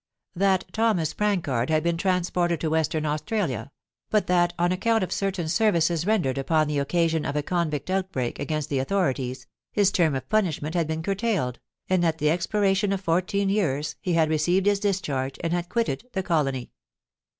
That 0.35 0.65
Thomas 0.73 1.13
Prancard 1.13 1.69
had 1.69 1.83
been 1.83 1.95
transported 1.95 2.59
to 2.61 2.71
Western 2.71 3.05
Australia, 3.05 3.71
but 4.09 4.25
that, 4.25 4.51
on 4.57 4.71
account 4.71 5.03
of 5.03 5.11
certain 5.11 5.47
services 5.47 6.07
rendered 6.07 6.39
upon 6.39 6.65
the 6.67 6.79
occasion 6.79 7.23
of 7.23 7.35
a 7.35 7.43
convict 7.43 7.87
outbreak 7.91 8.39
against 8.39 8.69
the 8.69 8.79
autho 8.79 9.13
rities, 9.13 9.45
his 9.71 9.91
term 9.91 10.15
of 10.15 10.27
punishment 10.27 10.73
had 10.73 10.87
been 10.87 11.03
curtailed, 11.03 11.59
and 11.87 12.03
at 12.03 12.17
the 12.17 12.31
expiration 12.31 12.91
of 12.91 12.99
fourteen 13.01 13.49
years 13.49 13.95
he 14.01 14.13
had 14.13 14.27
received 14.31 14.65
his 14.65 14.79
discharge 14.79 15.37
and 15.43 15.53
had 15.53 15.69
quitted 15.69 16.07
the 16.13 16.23
colony. 16.23 16.71